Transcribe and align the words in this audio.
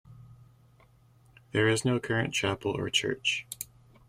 There 1.51 1.67
is 1.69 1.85
no 1.85 1.99
current 1.99 2.33
chapel 2.33 2.71
or 2.75 2.89
church. 2.89 3.45